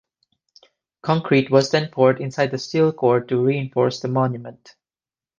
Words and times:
Concrete 1.03 1.51
was 1.51 1.69
then 1.69 1.89
poured 1.91 2.19
inside 2.19 2.49
the 2.49 2.57
steel 2.57 2.91
core 2.91 3.21
to 3.23 3.39
reinforce 3.45 3.99
the 3.99 4.07
monument. 4.07 4.75